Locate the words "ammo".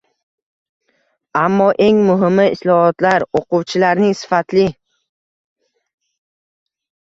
1.41-1.67